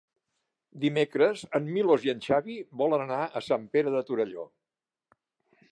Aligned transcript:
Dimecres 0.85 1.43
en 1.59 1.67
Milos 1.75 2.07
i 2.07 2.11
en 2.15 2.23
Xavi 2.27 2.57
volen 2.83 3.05
anar 3.05 3.21
a 3.41 3.45
Sant 3.49 3.69
Pere 3.77 3.95
de 3.99 4.05
Torelló. 4.11 4.49